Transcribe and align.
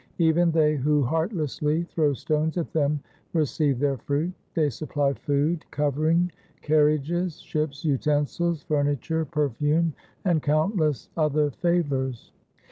Even 0.17 0.49
they 0.49 0.75
who 0.77 1.03
heartlessly 1.03 1.83
throw 1.83 2.11
stones 2.15 2.57
at 2.57 2.73
them 2.73 2.99
receive 3.33 3.77
their 3.77 3.97
fruit. 3.97 4.33
They 4.55 4.71
supply 4.71 5.13
food, 5.13 5.63
covering, 5.69 6.31
carriages, 6.63 7.39
ships, 7.39 7.85
utensils, 7.85 8.63
furniture, 8.63 9.25
perfume, 9.25 9.93
and 10.25 10.41
countless 10.41 11.11
other 11.15 11.51
favours. 11.51 12.31